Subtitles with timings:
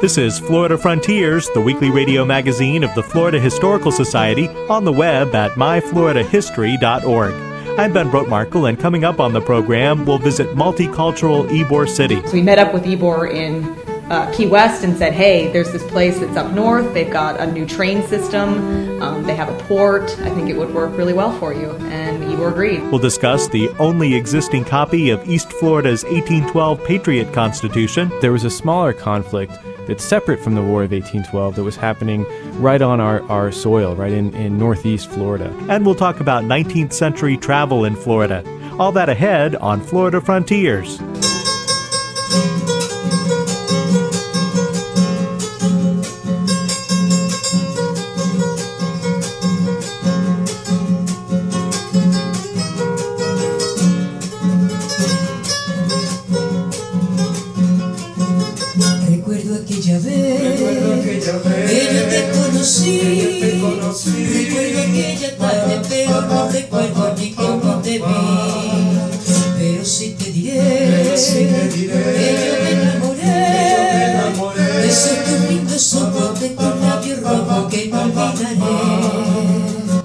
[0.00, 4.92] This is Florida Frontiers, the weekly radio magazine of the Florida Historical Society, on the
[4.92, 7.34] web at myfloridahistory.org.
[7.76, 12.24] I'm Ben Brotemarkle, and coming up on the program, we'll visit multicultural Ybor City.
[12.26, 13.64] So we met up with Ybor in
[14.08, 16.94] uh, Key West and said, hey, there's this place that's up north.
[16.94, 19.02] They've got a new train system.
[19.02, 20.04] Um, they have a port.
[20.20, 21.72] I think it would work really well for you.
[21.72, 22.82] And Ybor agreed.
[22.92, 28.12] We'll discuss the only existing copy of East Florida's 1812 Patriot Constitution.
[28.20, 32.24] There was a smaller conflict that's separate from the War of 1812 that was happening
[32.60, 35.52] right on our, our soil, right in, in northeast Florida.
[35.68, 38.44] And we'll talk about 19th century travel in Florida.
[38.78, 41.00] All that ahead on Florida Frontiers.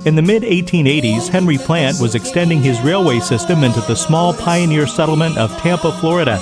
[0.06, 4.86] In the mid 1880s, Henry Plant was extending his railway system into the small pioneer
[4.86, 6.40] settlement of Tampa, Florida.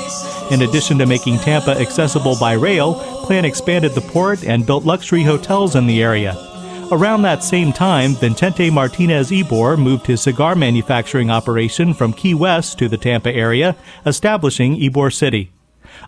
[0.50, 2.96] In addition to making Tampa accessible by rail,
[3.26, 6.36] Plant expanded the port and built luxury hotels in the area.
[6.92, 12.80] Around that same time, Vicente Martinez Ybor moved his cigar manufacturing operation from Key West
[12.80, 15.52] to the Tampa area, establishing Ybor City.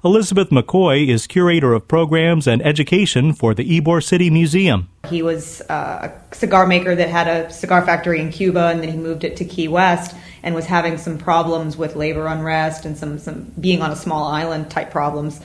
[0.04, 4.90] Elizabeth McCoy is curator of programs and education for the Ybor City Museum.
[5.10, 8.90] He was uh, a cigar maker that had a cigar factory in Cuba, and then
[8.90, 12.98] he moved it to Key West and was having some problems with labor unrest and
[12.98, 15.40] some, some being on a small island type problems.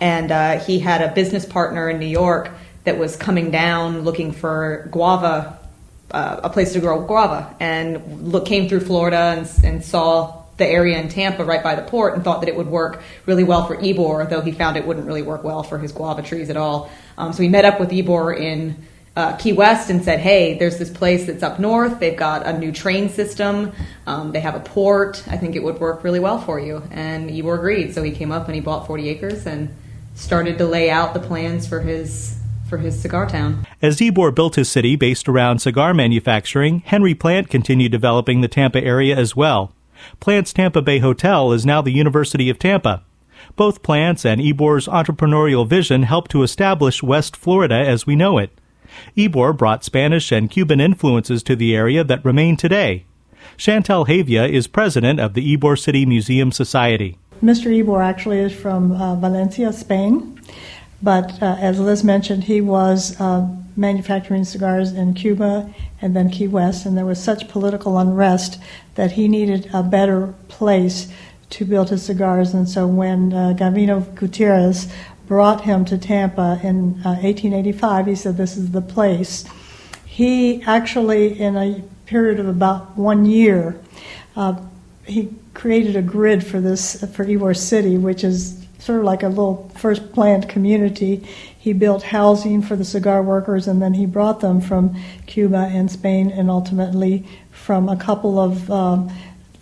[0.00, 2.50] And uh, he had a business partner in New York
[2.84, 5.58] that was coming down looking for guava,
[6.10, 10.68] uh, a place to grow guava, and look, came through Florida and, and saw the
[10.68, 13.66] area in Tampa right by the port and thought that it would work really well
[13.66, 16.56] for Ybor, though he found it wouldn't really work well for his guava trees at
[16.56, 16.90] all.
[17.18, 18.76] Um, so he met up with Ybor in
[19.14, 21.98] uh, Key West and said, "Hey, there's this place that's up north.
[22.00, 23.72] They've got a new train system.
[24.06, 25.22] Um, they have a port.
[25.28, 27.94] I think it would work really well for you." And Ybor agreed.
[27.94, 29.74] So he came up and he bought 40 acres and
[30.14, 32.38] started to lay out the plans for his
[32.72, 33.66] for his cigar town.
[33.82, 38.82] As Ybor built his city based around cigar manufacturing, Henry Plant continued developing the Tampa
[38.82, 39.74] area as well.
[40.20, 43.02] Plant's Tampa Bay Hotel is now the University of Tampa.
[43.56, 48.50] Both Plants and Ybor's entrepreneurial vision helped to establish West Florida as we know it.
[49.16, 53.04] Ybor brought Spanish and Cuban influences to the area that remain today.
[53.56, 57.18] Chantal Hevia is president of the Ybor City Museum Society.
[57.42, 57.66] Mr.
[57.70, 60.40] Ybor actually is from uh, Valencia, Spain,
[61.02, 66.48] but uh, as Liz mentioned, he was uh, manufacturing cigars in Cuba and then Key
[66.48, 68.60] West, and there was such political unrest
[68.96, 71.10] that he needed a better place
[71.50, 72.52] to build his cigars.
[72.52, 74.92] And so when uh, Gavino Gutierrez
[75.26, 79.44] brought him to Tampa in uh, 1885, he said, This is the place.
[80.04, 83.80] He actually, in a period of about one year,
[84.36, 84.60] uh,
[85.06, 89.28] he created a grid for this for Ybor City, which is sort of like a
[89.28, 91.26] little first planned community.
[91.62, 95.88] He built housing for the cigar workers, and then he brought them from Cuba and
[95.88, 99.12] Spain, and ultimately from a couple of um,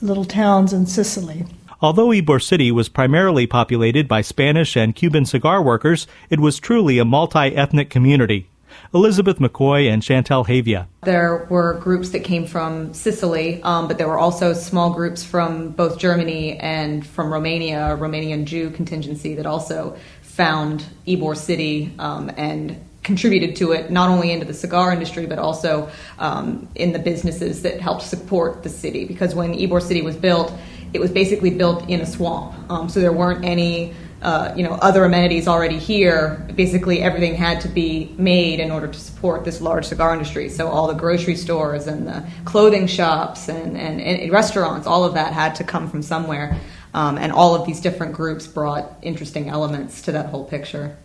[0.01, 1.45] little towns in Sicily.
[1.83, 6.99] Although Ybor City was primarily populated by Spanish and Cuban cigar workers, it was truly
[6.99, 8.49] a multi ethnic community.
[8.95, 10.87] Elizabeth McCoy and Chantal Hevia.
[11.03, 15.71] There were groups that came from Sicily, um, but there were also small groups from
[15.71, 19.97] both Germany and from Romania, a Romanian Jew contingency that also
[20.41, 25.39] found Ybor City um, and contributed to it, not only into the cigar industry, but
[25.39, 29.05] also um, in the businesses that helped support the city.
[29.05, 30.51] Because when Ybor City was built,
[30.95, 32.55] it was basically built in a swamp.
[32.71, 33.93] Um, so there weren't any
[34.23, 36.47] uh, you know other amenities already here.
[36.55, 40.49] Basically, everything had to be made in order to support this large cigar industry.
[40.49, 45.13] So all the grocery stores and the clothing shops and, and, and restaurants, all of
[45.15, 46.59] that had to come from somewhere.
[46.93, 50.97] Um, and all of these different groups brought interesting elements to that whole picture.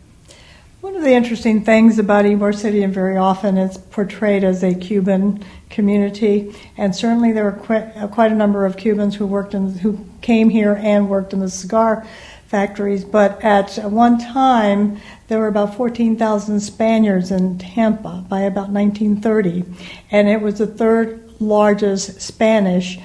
[0.86, 4.76] One of the interesting things about Ybor City, and very often it's portrayed as a
[4.76, 9.56] Cuban community, and certainly there were quite, uh, quite a number of Cubans who worked
[9.56, 12.06] in, who came here and worked in the cigar
[12.46, 13.04] factories.
[13.04, 19.64] But at one time, there were about 14,000 Spaniards in Tampa by about 1930,
[20.12, 23.00] and it was the third largest Spanish,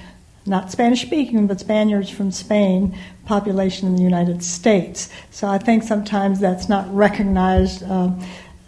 [0.46, 2.96] not Spanish speaking, but Spaniards from Spain
[3.26, 5.10] population in the United States.
[5.30, 8.10] So I think sometimes that's not recognized, uh,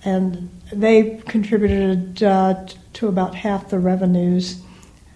[0.04, 4.62] and they contributed uh, to about half the revenues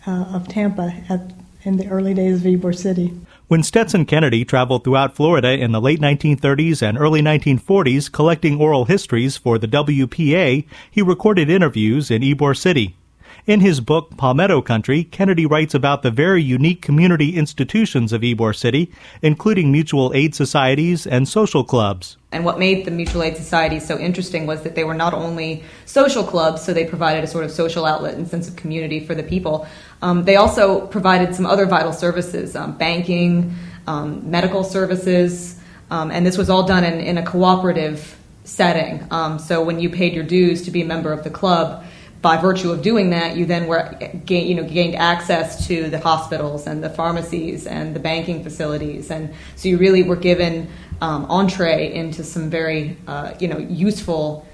[0.07, 1.33] uh, of Tampa at,
[1.63, 3.13] in the early days of Ybor City.
[3.49, 8.87] When Stetson Kennedy traveled throughout Florida in the late 1930s and early 1940s collecting oral
[8.87, 12.97] histories for the WPA, he recorded interviews in Ybor City.
[13.47, 18.57] In his book, Palmetto Country, Kennedy writes about the very unique community institutions of Ybor
[18.57, 18.91] City,
[19.23, 22.17] including mutual aid societies and social clubs.
[22.33, 25.63] And what made the mutual aid societies so interesting was that they were not only
[25.85, 29.15] social clubs, so they provided a sort of social outlet and sense of community for
[29.15, 29.69] the people,
[30.03, 33.55] um, they also provided some other vital services um, banking,
[33.87, 35.57] um, medical services,
[35.93, 39.07] um, and this was all done in, in a cooperative setting.
[39.13, 41.85] Um, so when you paid your dues to be a member of the club,
[42.27, 43.97] by virtue of doing that, you then were
[44.27, 49.33] you know gained access to the hospitals and the pharmacies and the banking facilities, and
[49.55, 50.69] so you really were given
[51.01, 54.45] um, entree into some very uh, you know useful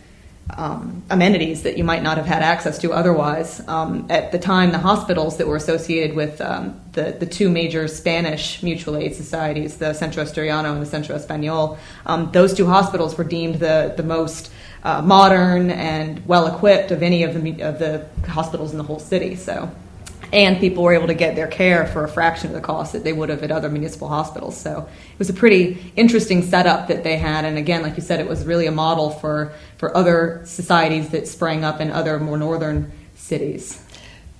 [0.51, 3.67] um, amenities that you might not have had access to otherwise.
[3.67, 7.89] Um, at the time, the hospitals that were associated with um, the, the two major
[7.89, 13.17] Spanish mutual aid societies, the Centro Asturiano and the Centro Español, um, those two hospitals
[13.17, 14.53] were deemed the, the most
[14.85, 18.99] uh, modern and well equipped of any of the of the hospitals in the whole
[18.99, 19.37] city.
[19.37, 19.71] So,
[20.33, 23.05] and people were able to get their care for a fraction of the cost that
[23.05, 24.57] they would have at other municipal hospitals.
[24.61, 27.45] So, it was a pretty interesting setup that they had.
[27.45, 31.29] And again, like you said, it was really a model for for other societies that
[31.29, 33.83] sprang up in other more northern cities.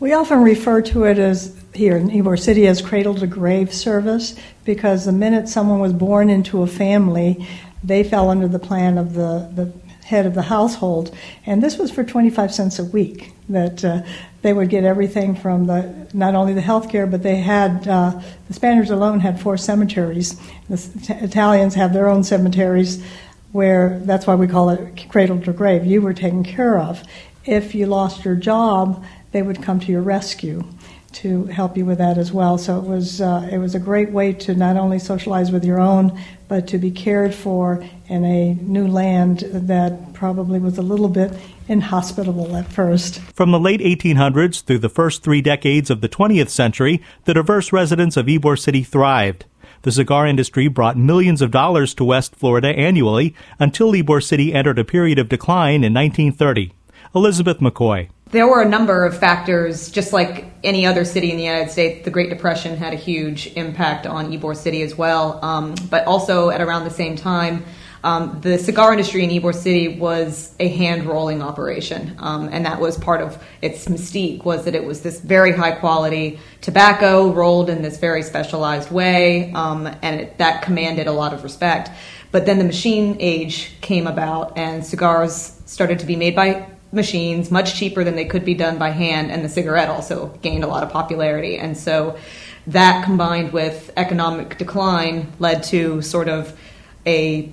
[0.01, 4.35] We often refer to it as here in Ybor City as cradle to grave service
[4.65, 7.47] because the minute someone was born into a family,
[7.85, 9.73] they fell under the plan of the, the
[10.05, 11.15] head of the household,
[11.47, 13.33] and this was for 25 cents a week.
[13.49, 14.03] That uh,
[14.43, 18.21] they would get everything from the not only the health care, but they had uh,
[18.49, 20.41] the Spaniards alone had four cemeteries.
[20.69, 23.05] The t- Italians have their own cemeteries,
[23.53, 25.85] where that's why we call it cradle to grave.
[25.85, 27.03] You were taken care of.
[27.45, 30.65] If you lost your job, they would come to your rescue
[31.15, 32.59] to help you with that as well.
[32.59, 35.81] So it was uh, it was a great way to not only socialize with your
[35.81, 36.19] own,
[36.49, 41.33] but to be cared for in a new land that probably was a little bit
[41.69, 43.21] inhospitable at first.
[43.21, 47.73] From the late 1800s through the first three decades of the 20th century, the diverse
[47.73, 49.47] residents of Ybor City thrived.
[49.83, 54.79] The cigar industry brought millions of dollars to West Florida annually until Ybor City entered
[54.79, 56.73] a period of decline in 1930.
[57.15, 58.09] Elizabeth McCoy.
[58.33, 62.03] There were a number of factors, just like any other city in the United States.
[62.07, 65.39] The Great Depression had a huge impact on Ybor City as well.
[65.45, 67.63] Um, but also at around the same time,
[68.03, 72.81] um, the cigar industry in Ybor City was a hand rolling operation, um, and that
[72.81, 74.47] was part of its mystique.
[74.47, 79.53] Was that it was this very high quality tobacco rolled in this very specialized way,
[79.53, 81.91] um, and it, that commanded a lot of respect.
[82.31, 87.51] But then the machine age came about, and cigars started to be made by machines
[87.51, 90.67] much cheaper than they could be done by hand, and the cigarette also gained a
[90.67, 91.59] lot of popularity.
[91.59, 92.19] And so
[92.67, 96.57] that combined with economic decline led to sort of
[97.07, 97.53] a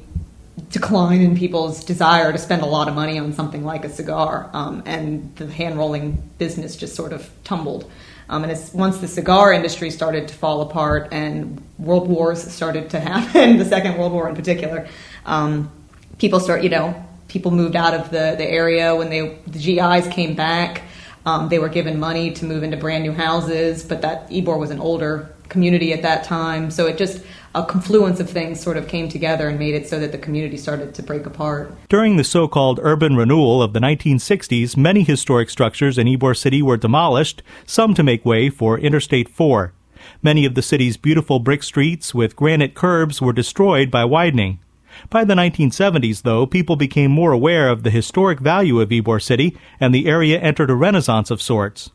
[0.70, 4.50] decline in people's desire to spend a lot of money on something like a cigar,
[4.54, 7.90] um, and the hand rolling business just sort of tumbled.
[8.30, 13.00] Um, and once the cigar industry started to fall apart and world wars started to
[13.12, 14.88] happen, the Second World War in particular,
[15.26, 15.72] um,
[16.20, 20.08] people start, you know, people moved out of the, the area when they the GIs
[20.14, 20.84] came back.
[21.26, 24.72] Um, they were given money to move into brand new houses, but that Ybor was
[24.72, 27.24] an older community at that time, so it just
[27.56, 30.56] a confluence of things sort of came together and made it so that the community
[30.56, 31.74] started to break apart.
[31.90, 36.78] During the so-called urban renewal of the 1960s, many historic structures in Ybor City were
[36.78, 39.74] demolished, some to make way for Interstate 4.
[40.22, 44.60] Many of the city's beautiful brick streets with granite curbs were destroyed by widening.
[45.10, 49.58] By the 1970s, though, people became more aware of the historic value of Ybor City,
[49.80, 51.92] and the area entered a renaissance of sorts.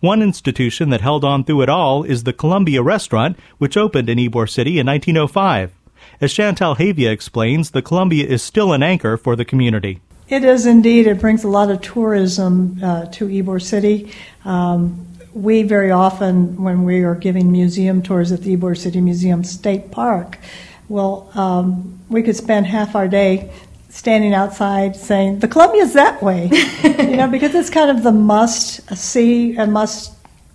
[0.00, 4.18] One institution that held on through it all is the Columbia Restaurant, which opened in
[4.18, 5.72] Ybor City in 1905.
[6.20, 10.00] As Chantal Hevia explains, the Columbia is still an anchor for the community.
[10.28, 11.06] It is indeed.
[11.06, 14.12] It brings a lot of tourism uh, to Ybor City.
[14.44, 19.44] Um, we very often, when we are giving museum tours at the Ybor City Museum
[19.44, 20.38] State Park,
[20.88, 23.50] well, um, we could spend half our day
[23.88, 26.50] standing outside saying the Columbia's that way,
[26.82, 30.12] you know, because it's kind of the must see and must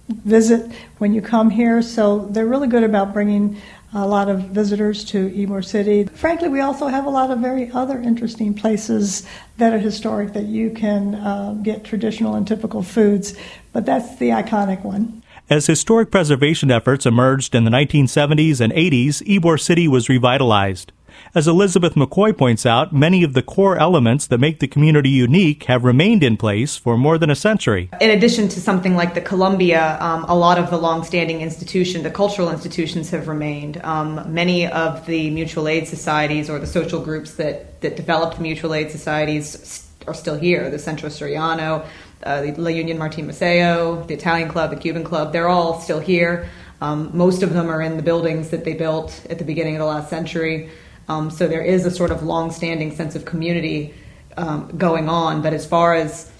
[0.10, 1.82] visit when you come here.
[1.82, 3.62] So they're really good about bringing
[3.94, 6.04] a lot of visitors to Ybor City.
[6.04, 9.26] Frankly, we also have a lot of very other interesting places
[9.58, 13.36] that are historic that you can uh, get traditional and typical foods,
[13.74, 15.24] but that's the iconic one.
[15.50, 20.92] As historic preservation efforts emerged in the 1970s and 80s, Ybor City was revitalized.
[21.34, 25.64] As Elizabeth McCoy points out, many of the core elements that make the community unique
[25.64, 27.90] have remained in place for more than a century.
[28.00, 32.12] In addition to something like the Columbia, um, a lot of the longstanding institutions, the
[32.12, 33.84] cultural institutions, have remained.
[33.84, 38.76] Um, many of the mutual aid societies or the social groups that, that developed mutual
[38.76, 40.70] aid societies are still here.
[40.70, 41.88] The Centro Asturiano,
[42.24, 46.00] uh, the La Union Martí Maceo, the Italian Club, the Cuban Club, they're all still
[46.00, 46.50] here.
[46.82, 49.80] Um, most of them are in the buildings that they built at the beginning of
[49.80, 50.70] the last century.
[51.08, 53.94] Um, so there is a sort of long-standing sense of community
[54.38, 55.42] um, going on.
[55.42, 56.32] But as far as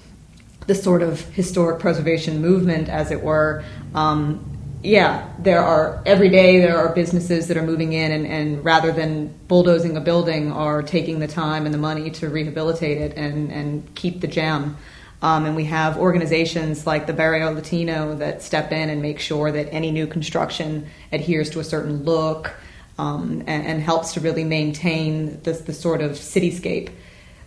[0.68, 4.46] the sort of historic preservation movement, as it were, um,
[4.82, 8.94] yeah, there are every day there are businesses that are moving in, and, and, rather
[8.94, 13.52] than bulldozing a building, are taking the time and the money to rehabilitate it and,
[13.52, 14.78] and keep the gem.
[15.22, 19.52] Um, and we have organizations like the Barrio Latino that step in and make sure
[19.52, 22.54] that any new construction adheres to a certain look
[22.98, 26.90] um, and, and, helps to really maintain the, the sort of cityscape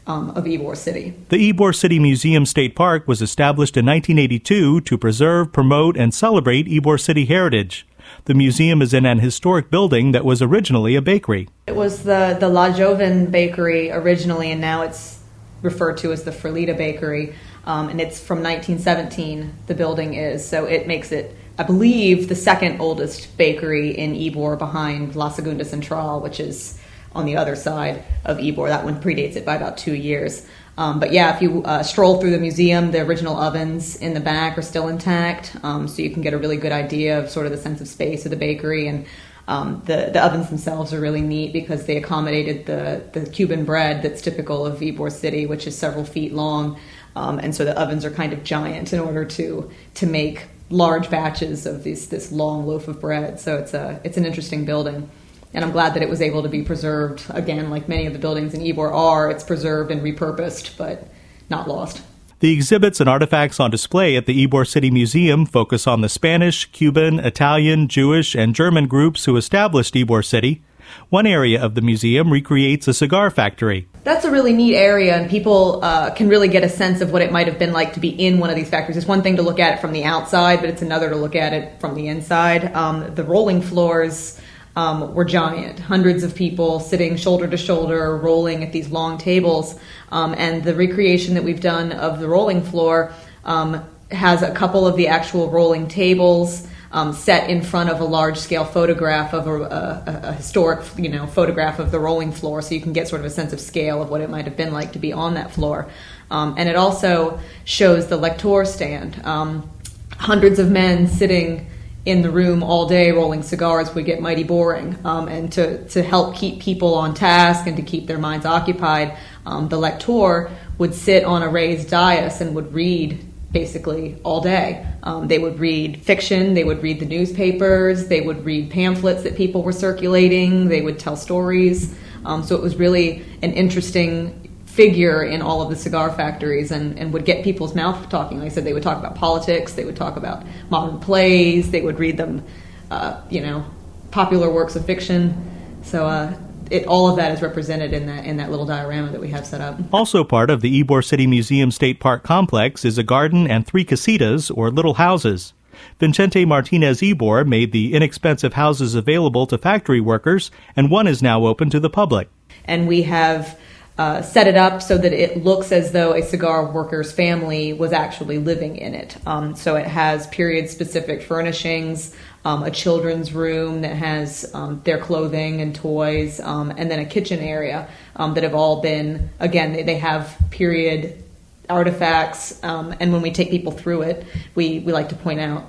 [0.07, 1.15] um, of Ybor City.
[1.29, 6.67] The Ybor City Museum State Park was established in 1982 to preserve, promote, and celebrate
[6.67, 7.87] Ybor City heritage.
[8.25, 11.49] The museum is in an historic building that was originally a bakery.
[11.67, 15.21] It was the, the La Joven Bakery originally, and now it's
[15.63, 17.35] referred to as the Ferlita Bakery.
[17.65, 22.35] Um, and it's from 1917, the building is, so it makes it I believe, the
[22.35, 26.79] second oldest bakery in Ybor behind La Segunda Central, which is
[27.15, 28.69] on the other side of Ybor.
[28.69, 30.47] That one predates it by about two years.
[30.79, 34.21] Um, but yeah, if you uh, stroll through the museum, the original ovens in the
[34.21, 37.45] back are still intact, um, so you can get a really good idea of sort
[37.45, 38.89] of the sense of space of the bakery.
[38.89, 39.05] And
[39.47, 44.03] um, the the ovens themselves are really neat because they accommodated the the Cuban bread
[44.03, 46.79] that's typical of Ybor City, which is several feet long.
[47.15, 51.11] Um, and so the ovens are kind of giant in order to to make large
[51.11, 53.39] batches of these this long loaf of bread.
[53.41, 55.11] So it's a it's an interesting building.
[55.55, 58.19] And I'm glad that it was able to be preserved again, like many of the
[58.19, 59.31] buildings in Ybor are.
[59.31, 61.09] It's preserved and repurposed, but
[61.51, 62.03] not lost.
[62.41, 66.65] The exhibits and artifacts on display at the Ybor City Museum focus on the Spanish,
[66.73, 70.63] Cuban, Italian, Jewish, and German groups who established Ybor City.
[71.09, 73.89] One area of the museum recreates a cigar factory.
[74.05, 77.23] That's a really neat area, and people uh, can really get a sense of what
[77.23, 78.97] it might have been like to be in one of these factories.
[78.97, 81.37] It's one thing to look at it from the outside, but it's another to look
[81.37, 82.75] at it from the inside.
[82.75, 84.41] Um, the rolling floors
[84.75, 89.79] um, were giant, hundreds of people sitting shoulder to shoulder, rolling at these long tables.
[90.11, 93.13] Um, and the recreation that we've done of the rolling floor
[93.45, 98.05] um, has a couple of the actual rolling tables um, set in front of a
[98.05, 102.61] large scale photograph of a, a, a, historic, you know, photograph of the rolling floor,
[102.61, 104.57] so you can get sort of a sense of scale of what it might have
[104.57, 105.89] been like to be on that floor.
[106.31, 109.25] Um, and it also shows the lector stand.
[109.25, 109.71] Um,
[110.19, 111.67] hundreds of men sitting
[112.05, 114.99] in the room all day rolling cigars would get mighty boring.
[115.05, 119.17] Um, and to, to help keep people on task and to keep their minds occupied,
[119.47, 124.87] um, the lector would sit on a raised dais and would read basically all day.
[125.03, 129.37] Um, they would read fiction, they would read the newspapers, they would read pamphlets that
[129.37, 131.95] people were circulating, they would tell stories.
[132.25, 136.99] Um, so it was really an interesting figure in all of the cigar factories and,
[136.99, 138.39] and would get people's mouth talking.
[138.39, 141.83] Like I said, they would talk about politics, they would talk about modern plays, they
[141.83, 142.43] would read them,
[142.91, 143.67] uh, you know,
[144.11, 145.51] popular works of fiction.
[145.83, 146.35] So uh,
[146.71, 149.47] it, all of that is represented in that in that little diorama that we have
[149.47, 149.79] set up.
[149.93, 153.85] Also part of the Ybor City Museum State Park complex is a garden and three
[153.85, 155.53] casitas or little houses.
[155.99, 161.47] Vicente Martinez Ybor made the inexpensive houses available to factory workers, and one is now
[161.47, 162.29] open to the public.
[162.65, 163.59] And we have
[163.99, 167.93] uh, set it up so that it looks as though a cigar worker's family was
[167.93, 169.17] actually living in it.
[169.27, 174.99] Um, so it has period specific furnishings, um, a children's room that has um, their
[174.99, 179.73] clothing and toys, um, and then a kitchen area um, that have all been, again,
[179.73, 181.23] they, they have period
[181.69, 182.63] artifacts.
[182.65, 185.65] Um, and when we take people through it, we, we like to point out,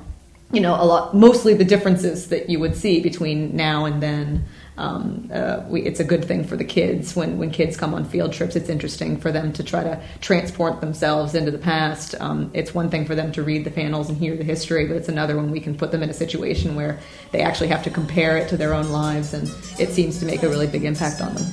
[0.51, 4.45] you know, a lot, mostly the differences that you would see between now and then.
[4.77, 8.05] Um, uh, we, it's a good thing for the kids when, when kids come on
[8.05, 8.55] field trips.
[8.55, 12.15] It's interesting for them to try to transport themselves into the past.
[12.19, 14.97] Um, it's one thing for them to read the panels and hear the history, but
[14.97, 16.99] it's another when we can put them in a situation where
[17.31, 19.47] they actually have to compare it to their own lives, and
[19.79, 21.45] it seems to make a really big impact on them.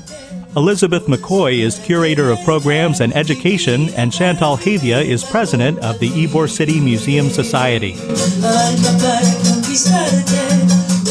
[0.57, 6.09] Elizabeth McCoy is curator of programs and education, and Chantal Hevia is president of the
[6.09, 7.93] Ybor City Museum Society.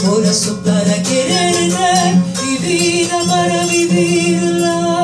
[0.05, 4.99] Corazón para quererte y vida para vivirla.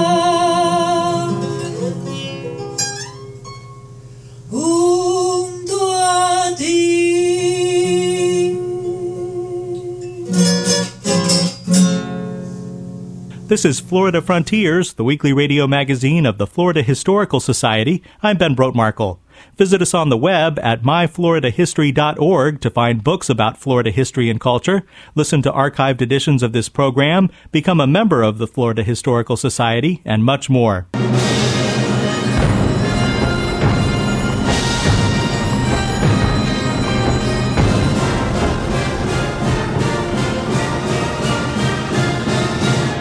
[13.47, 18.01] This is Florida Frontiers, the weekly radio magazine of the Florida Historical Society.
[18.23, 19.19] I'm Ben Brotemarkle.
[19.57, 24.83] Visit us on the web at myfloridahistory.org to find books about Florida history and culture,
[25.15, 30.01] listen to archived editions of this program, become a member of the Florida Historical Society,
[30.05, 30.87] and much more.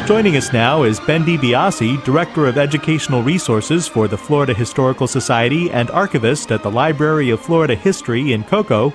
[0.06, 5.70] Joining us now is Ben DiBiase, Director of Educational Resources for the Florida Historical Society
[5.70, 8.92] and archivist at the Library of Florida History in Cocoa.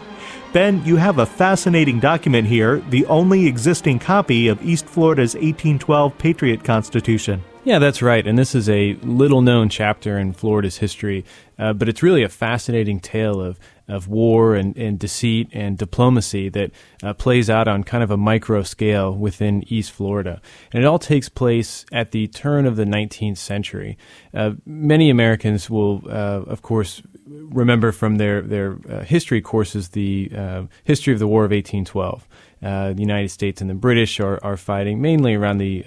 [0.54, 6.16] Ben, you have a fascinating document here, the only existing copy of East Florida's 1812
[6.20, 7.44] Patriot Constitution.
[7.64, 8.26] Yeah, that's right.
[8.26, 11.26] And this is a little known chapter in Florida's history,
[11.58, 16.48] uh, but it's really a fascinating tale of of war and, and deceit and diplomacy
[16.48, 16.72] that
[17.04, 20.40] uh, plays out on kind of a micro scale within East Florida.
[20.72, 23.98] And it all takes place at the turn of the 19th century.
[24.32, 30.32] Uh, many Americans will, uh, of course, remember from their, their uh, history courses the
[30.38, 32.28] uh, history of the War of 1812.
[32.62, 35.84] Uh, the United States and the British are, are fighting mainly around the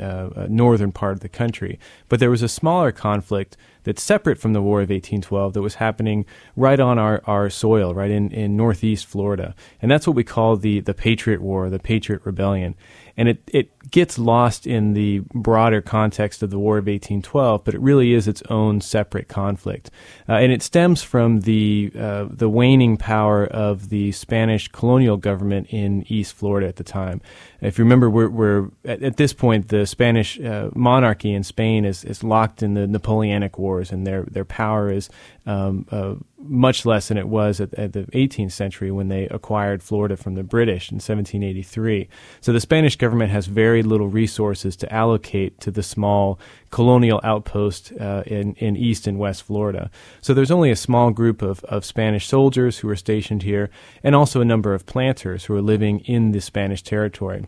[0.49, 1.79] northern part of the country.
[2.09, 5.77] But there was a smaller conflict that's separate from the War of 1812 that was
[5.77, 6.25] happening
[6.57, 9.55] right on our, our soil, right in, in northeast Florida.
[9.81, 12.75] And that's what we call the, the Patriot War, the Patriot Rebellion
[13.17, 17.75] and it, it gets lost in the broader context of the War of 1812, but
[17.75, 19.91] it really is its own separate conflict,
[20.29, 25.67] uh, and it stems from the uh, the waning power of the Spanish colonial government
[25.71, 27.21] in East Florida at the time.
[27.63, 31.85] If you remember, we're, we're at, at, this point the Spanish uh, monarchy in Spain
[31.85, 35.09] is, is locked in the Napoleonic Wars, and their their power is
[35.47, 39.81] um, uh, much less than it was at, at, the 18th century when they acquired
[39.81, 42.09] Florida from the British in 1783.
[42.41, 46.41] So the Spanish government has very little resources to allocate to the small
[46.73, 49.91] colonial outpost uh, in, in East and West Florida.
[50.21, 53.71] So there's only a small group of, of Spanish soldiers who are stationed here,
[54.03, 57.47] and also a number of planters who are living in the Spanish territory.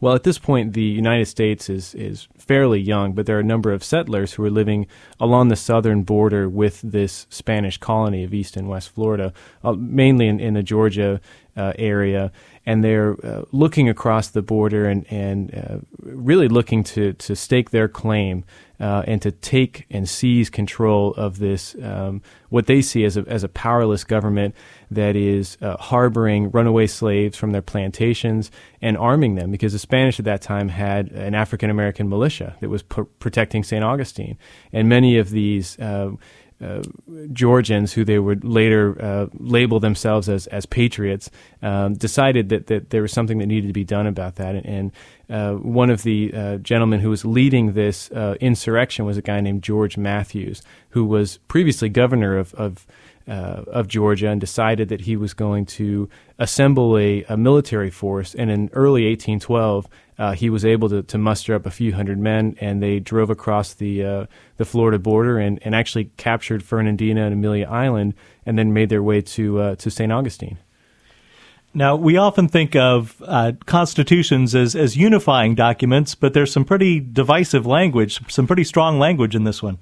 [0.00, 3.44] Well, at this point, the United States is, is fairly young, but there are a
[3.54, 4.86] number of settlers who are living
[5.18, 9.32] along the southern border with this Spanish colony of East and West Florida,
[9.64, 11.20] uh, mainly in, in the Georgia
[11.56, 12.30] uh, area.
[12.66, 17.70] And they're uh, looking across the border and, and uh, really looking to, to stake
[17.70, 18.44] their claim
[18.78, 23.24] uh, and to take and seize control of this, um, what they see as a,
[23.28, 24.54] as a powerless government
[24.90, 28.50] that is uh, harboring runaway slaves from their plantations
[28.82, 32.68] and arming them because the Spanish at that time had an African American militia that
[32.68, 33.82] was p- protecting St.
[33.82, 34.36] Augustine.
[34.72, 35.78] And many of these
[36.62, 36.82] uh,
[37.32, 41.30] Georgians, who they would later uh, label themselves as as patriots,
[41.62, 44.54] um, decided that that there was something that needed to be done about that.
[44.54, 44.92] And, and
[45.28, 48.08] uh, one of the uh, gentlemen who was leading this
[48.40, 52.86] insurrection was a guy named George Matthews, who was previously governor of of,
[53.28, 56.08] uh, of Georgia, and decided that he was going to
[56.38, 58.34] assemble a, a military force.
[58.34, 62.18] And in early 1812, uh, he was able to, to muster up a few hundred
[62.18, 67.24] men, and they drove across the uh, the Florida border and, and actually captured Fernandina
[67.24, 68.14] and Amelia Island,
[68.46, 70.12] and then made their way to to St.
[70.12, 70.58] Augustine.
[71.76, 77.00] Now, we often think of uh, constitutions as, as unifying documents, but there's some pretty
[77.00, 79.76] divisive language, some pretty strong language in this one.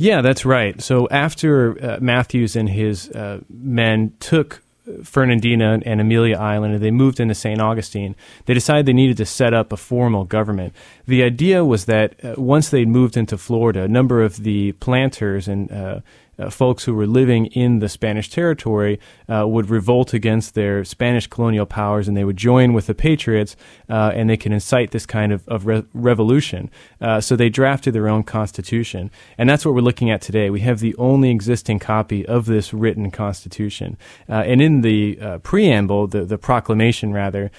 [0.00, 0.80] Yeah, that's right.
[0.80, 4.62] So after uh, Matthews and his uh, men took
[5.04, 7.60] Fernandina and Amelia Island and they moved into St.
[7.60, 10.72] Augustine, they decided they needed to set up a formal government.
[11.06, 15.46] The idea was that uh, once they'd moved into Florida, a number of the planters
[15.46, 16.00] and uh,
[16.48, 18.98] folks who were living in the Spanish territory
[19.28, 23.56] uh, would revolt against their Spanish colonial powers and they would join with the Patriots
[23.88, 26.70] uh, and they could incite this kind of, of re- revolution.
[27.00, 29.10] Uh, so they drafted their own constitution.
[29.36, 30.48] And that's what we're looking at today.
[30.48, 33.98] We have the only existing copy of this written constitution.
[34.28, 37.50] Uh, and in the uh, preamble, the, the proclamation rather,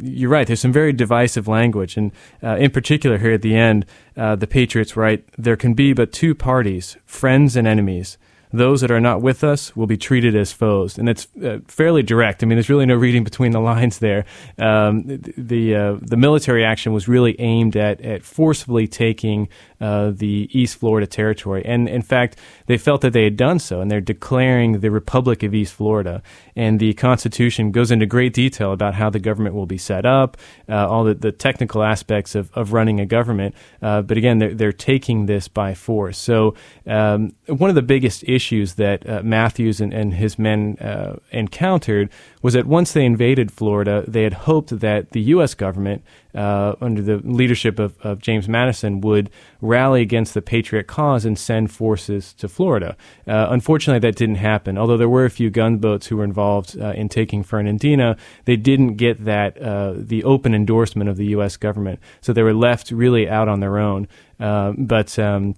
[0.00, 1.96] you're right, there's some very divisive language.
[1.96, 3.84] And in particular, here at the end,
[4.16, 8.16] Uh, the Patriots write, There can be but two parties, friends and enemies
[8.56, 10.96] those that are not with us will be treated as foes.
[10.96, 12.42] And it's uh, fairly direct.
[12.42, 14.24] I mean, there's really no reading between the lines there.
[14.58, 15.04] Um,
[15.36, 19.48] the uh, the military action was really aimed at at forcibly taking
[19.80, 23.80] uh, the East Florida territory, and in fact, they felt that they had done so,
[23.80, 26.22] and they're declaring the Republic of East Florida.
[26.56, 30.36] And the Constitution goes into great detail about how the government will be set up,
[30.68, 33.56] uh, all the, the technical aspects of, of running a government.
[33.82, 36.16] Uh, but again, they're, they're taking this by force.
[36.16, 36.54] So
[36.86, 42.10] um, one of the biggest issues that uh, Matthews and, and his men uh, encountered
[42.42, 45.54] was that once they invaded Florida, they had hoped that the U.S.
[45.54, 46.02] government,
[46.34, 49.30] uh, under the leadership of, of, James Madison, would
[49.60, 52.96] rally against the Patriot cause and send forces to Florida.
[53.26, 54.76] Uh, unfortunately, that didn't happen.
[54.76, 58.96] Although there were a few gunboats who were involved uh, in taking Fernandina, they didn't
[58.96, 61.56] get that uh, the open endorsement of the U.S.
[61.56, 61.98] government.
[62.20, 64.08] So they were left really out on their own.
[64.38, 65.54] But um,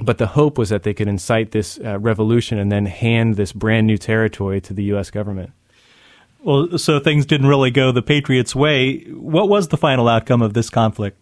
[0.00, 3.52] but the hope was that they could incite this uh, revolution and then hand this
[3.52, 5.10] brand new territory to the U.S.
[5.10, 5.52] government.
[6.40, 9.00] Well, so things didn't really go the Patriots' way.
[9.10, 11.18] What was the final outcome of this conflict?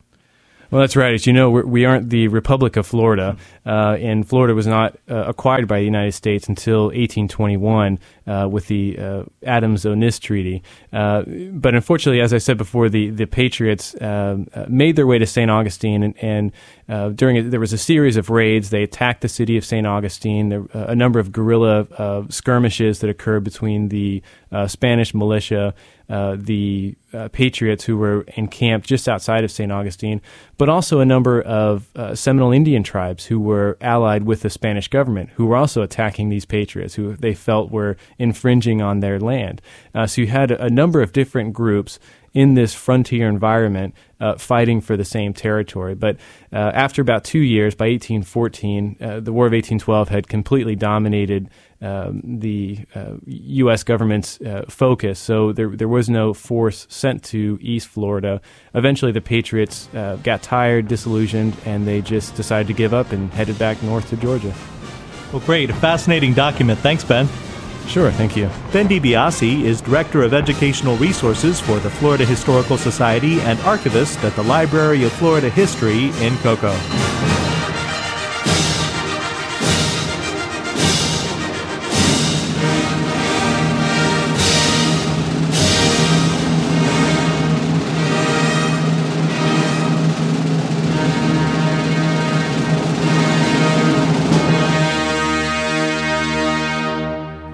[0.70, 1.14] Well, that's right.
[1.14, 4.66] As you know, we're, we are not the Republic of Florida, uh, and Florida was
[4.66, 10.62] not uh, acquired by the United States until 1821 uh, with the uh, Adams-Onis Treaty.
[10.92, 15.18] Uh, but unfortunately, as I said before, the the Patriots um, uh, made their way
[15.18, 15.50] to St.
[15.50, 16.52] Augustine, and,
[16.88, 18.70] and during it, there was a series of raids.
[18.70, 19.86] They attacked the city of St.
[19.86, 20.48] Augustine.
[20.48, 24.22] There a number of guerrilla skirmishes that occurred between the
[24.66, 25.74] Spanish militia
[26.08, 29.72] uh, the uh, patriots who were encamped just outside of St.
[29.72, 30.20] Augustine,
[30.58, 34.88] but also a number of uh, Seminole Indian tribes who were allied with the Spanish
[34.88, 39.60] government, who were also attacking these patriots, who they felt were infringing on their land.
[39.94, 41.98] Uh, so you had a number of different groups
[42.36, 45.94] in this frontier environment uh, fighting for the same territory.
[45.94, 46.18] But
[46.52, 51.48] uh, after about two years, by 1814, uh, the War of 1812 had completely dominated
[51.80, 52.84] um, the
[53.24, 53.80] U.S.
[53.80, 55.18] Uh, government's uh, focus.
[55.18, 58.42] So there, there was no force sent to East Florida.
[58.74, 63.30] Eventually, the Patriots uh, got tired, disillusioned, and they just decided to give up and
[63.30, 64.54] headed back north to Georgia.
[65.32, 65.70] Well, great.
[65.70, 66.80] A fascinating document.
[66.80, 67.28] Thanks, Ben.
[67.86, 68.50] Sure, thank you.
[68.72, 74.34] Ben DiBiase is Director of Educational Resources for the Florida Historical Society and archivist at
[74.34, 76.76] the Library of Florida History in Cocoa.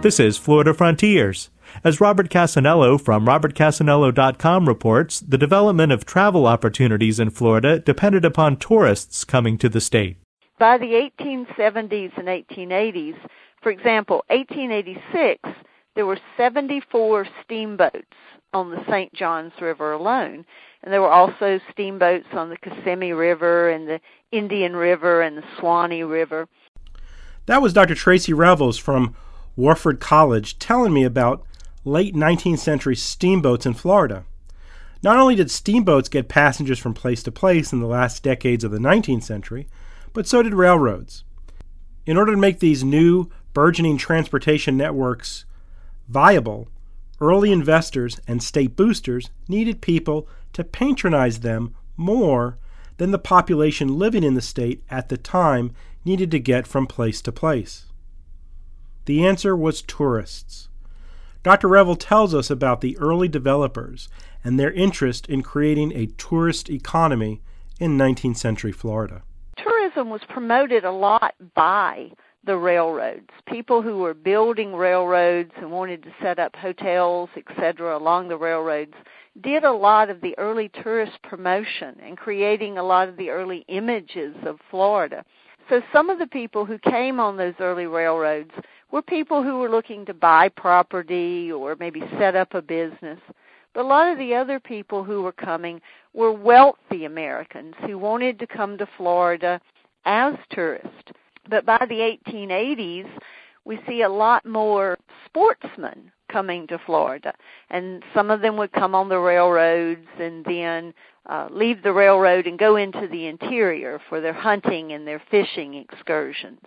[0.02, 1.50] This is Florida Frontiers.
[1.84, 8.56] As Robert Cassanello from robertcassanello.com reports, the development of travel opportunities in Florida depended upon
[8.56, 10.16] tourists coming to the state.
[10.58, 13.14] By the 1870s and 1880s,
[13.62, 15.40] for example, 1886,
[15.94, 18.02] there were 74 steamboats
[18.52, 19.14] on the St.
[19.14, 20.44] Johns River alone.
[20.82, 24.00] And there were also steamboats on the Kissimmee River and the
[24.32, 26.48] Indian River and the Suwannee River.
[27.46, 27.94] That was Dr.
[27.94, 29.14] Tracy Revels from
[29.56, 31.44] Wofford College telling me about
[31.84, 34.24] late 19th century steamboats in Florida.
[35.02, 38.70] Not only did steamboats get passengers from place to place in the last decades of
[38.70, 39.66] the 19th century,
[40.12, 41.24] but so did railroads.
[42.06, 45.44] In order to make these new, burgeoning transportation networks
[46.08, 46.68] viable,
[47.20, 52.58] early investors and state boosters needed people to patronize them more
[52.96, 55.72] than the population living in the state at the time
[56.04, 57.86] needed to get from place to place.
[59.04, 60.68] The answer was tourists.
[61.42, 61.66] Dr.
[61.66, 64.08] Revel tells us about the early developers
[64.44, 67.40] and their interest in creating a tourist economy
[67.80, 69.22] in 19th century Florida.
[69.56, 72.12] Tourism was promoted a lot by
[72.44, 73.28] the railroads.
[73.46, 78.94] People who were building railroads and wanted to set up hotels, etc., along the railroads
[79.42, 83.64] did a lot of the early tourist promotion and creating a lot of the early
[83.68, 85.24] images of Florida.
[85.68, 88.50] So some of the people who came on those early railroads
[88.92, 93.18] were people who were looking to buy property or maybe set up a business.
[93.74, 95.80] But a lot of the other people who were coming
[96.12, 99.60] were wealthy Americans who wanted to come to Florida
[100.04, 101.12] as tourists.
[101.48, 103.08] But by the 1880s,
[103.64, 107.32] we see a lot more sportsmen coming to Florida.
[107.70, 110.92] And some of them would come on the railroads and then
[111.26, 115.74] uh, leave the railroad and go into the interior for their hunting and their fishing
[115.74, 116.60] excursions.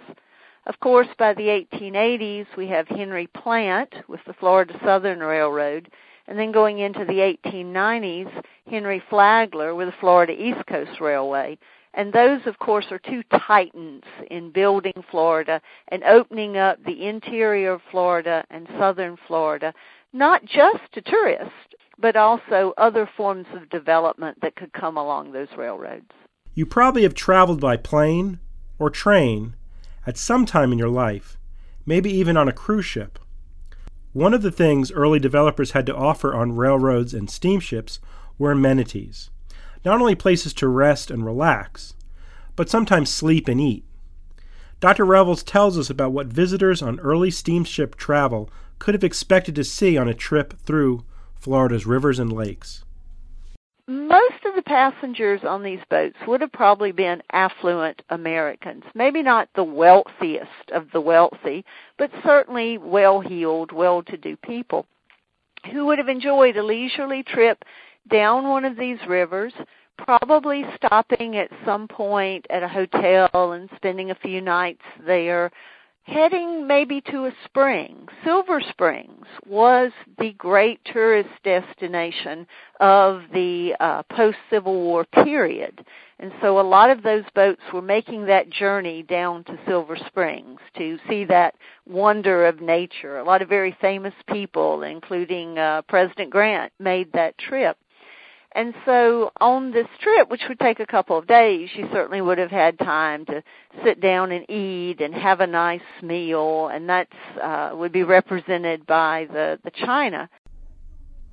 [0.67, 5.91] Of course, by the 1880s, we have Henry Plant with the Florida Southern Railroad,
[6.27, 8.31] and then going into the 1890s,
[8.67, 11.59] Henry Flagler with the Florida East Coast Railway.
[11.93, 17.73] And those, of course, are two titans in building Florida and opening up the interior
[17.73, 19.71] of Florida and southern Florida,
[20.13, 21.53] not just to tourists,
[21.99, 26.11] but also other forms of development that could come along those railroads.
[26.55, 28.39] You probably have traveled by plane
[28.79, 29.53] or train
[30.05, 31.37] at some time in your life,
[31.85, 33.19] maybe even on a cruise ship.
[34.13, 37.99] One of the things early developers had to offer on railroads and steamships
[38.37, 39.29] were amenities.
[39.83, 41.93] Not only places to rest and relax,
[42.55, 43.83] but sometimes sleep and eat.
[44.79, 45.05] Dr.
[45.05, 49.97] Revels tells us about what visitors on early steamship travel could have expected to see
[49.97, 51.03] on a trip through
[51.35, 52.83] Florida's rivers and lakes.
[53.87, 58.83] Most of the passengers on these boats would have probably been affluent Americans.
[58.93, 61.65] Maybe not the wealthiest of the wealthy,
[61.97, 64.85] but certainly well heeled, well to do people
[65.71, 67.63] who would have enjoyed a leisurely trip
[68.09, 69.53] down one of these rivers,
[69.97, 75.51] probably stopping at some point at a hotel and spending a few nights there,
[76.05, 78.07] heading maybe to a spring.
[78.23, 82.45] Silver Springs was the great tourist destination
[82.79, 85.83] of the uh, post Civil War period.
[86.19, 90.59] And so a lot of those boats were making that journey down to Silver Springs
[90.77, 91.55] to see that
[91.87, 93.17] wonder of nature.
[93.17, 97.77] A lot of very famous people, including uh, President Grant, made that trip.
[98.55, 102.37] And so on this trip, which would take a couple of days, you certainly would
[102.37, 103.43] have had time to
[103.83, 107.09] sit down and eat and have a nice meal, and that
[107.41, 110.29] uh, would be represented by the, the china.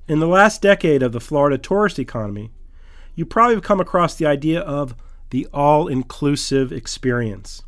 [0.05, 2.51] In the last decade of the Florida tourist economy,
[3.15, 4.93] you probably have come across the idea of
[5.29, 7.63] the all inclusive experience.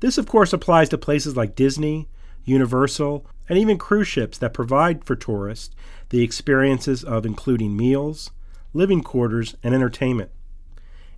[0.00, 2.08] This, of course, applies to places like Disney,
[2.46, 5.74] Universal, and even cruise ships that provide for tourists
[6.08, 8.30] the experiences of including meals,
[8.72, 10.30] living quarters, and entertainment.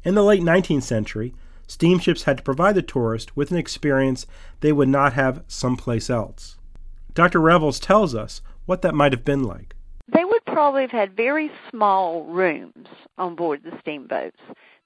[0.05, 1.35] In the late 19th century,
[1.67, 4.27] steamships had to provide the tourist with an experience
[4.61, 6.57] they would not have someplace else.
[7.15, 7.41] Dr.
[7.41, 9.75] Revels tells us what that might have been like.
[10.13, 14.41] They would probably have had very small rooms on board the steamboats.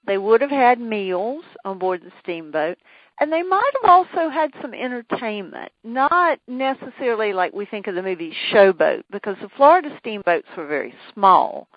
[0.05, 2.77] They would have had meals on board the steamboat,
[3.19, 8.03] and they might have also had some entertainment, not necessarily like we think of the
[8.03, 11.67] movie Showboat, because the Florida steamboats were very small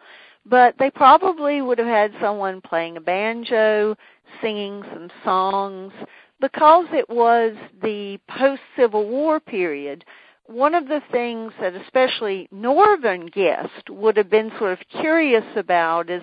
[0.49, 3.97] but they probably would have had someone playing a banjo,
[4.41, 5.93] singing some songs.
[6.41, 10.05] Because it was the post Civil War period,
[10.47, 16.09] one of the things that especially northern guests would have been sort of curious about
[16.09, 16.23] is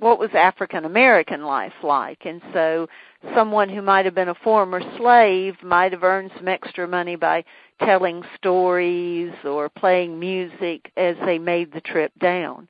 [0.00, 2.24] what was African American life like?
[2.24, 2.88] And so
[3.34, 7.44] someone who might have been a former slave might have earned some extra money by
[7.80, 12.66] telling stories or playing music as they made the trip down.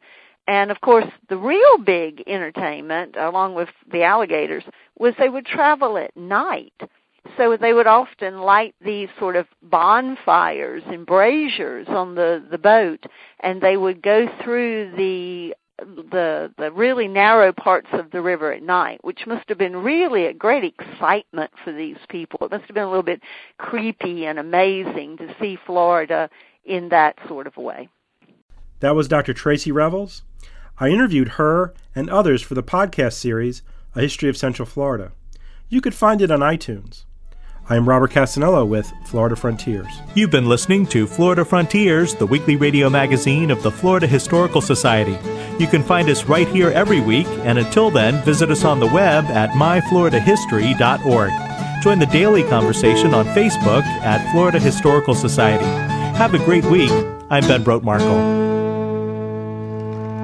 [0.50, 4.64] And of course, the real big entertainment, along with the alligators,
[4.98, 6.74] was they would travel at night.
[7.36, 13.04] So they would often light these sort of bonfires and braziers on the, the boat,
[13.38, 15.54] and they would go through the
[16.10, 20.26] the the really narrow parts of the river at night, which must have been really
[20.26, 22.40] a great excitement for these people.
[22.42, 23.22] It must have been a little bit
[23.58, 26.28] creepy and amazing to see Florida
[26.64, 27.88] in that sort of way.
[28.80, 29.32] That was Dr.
[29.32, 30.22] Tracy Revels.
[30.80, 33.62] I interviewed her and others for the podcast series,
[33.94, 35.12] A History of Central Florida.
[35.68, 37.04] You could find it on iTunes.
[37.68, 39.92] I am Robert Cassanello with Florida Frontiers.
[40.14, 45.18] You've been listening to Florida Frontiers, the weekly radio magazine of the Florida Historical Society.
[45.62, 48.86] You can find us right here every week, and until then, visit us on the
[48.86, 51.82] web at myfloridahistory.org.
[51.82, 55.64] Join the daily conversation on Facebook at Florida Historical Society.
[56.16, 56.90] Have a great week.
[57.30, 58.39] I'm Ben Brotemarkle.